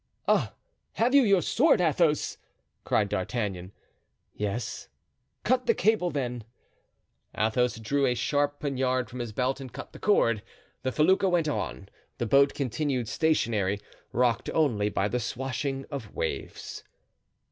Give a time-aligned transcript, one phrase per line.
[0.27, 0.55] "Ah!
[0.93, 2.39] have you your sword, Athos?"
[2.83, 3.71] cried D'Artagnan.
[4.33, 4.87] "Yes."
[5.43, 6.43] "Cut the cable, then."
[7.37, 10.41] Athos drew a sharp poniard from his belt and cut the cord.
[10.81, 11.87] The felucca went on,
[12.17, 13.79] the boat continued stationary,
[14.11, 16.83] rocked only by the swashing waves.